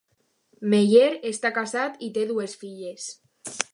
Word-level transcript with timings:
Meyer 0.73 1.03
està 1.31 1.51
casat 1.59 2.01
i 2.09 2.09
té 2.17 2.25
dues 2.33 2.57
filles. 2.63 3.07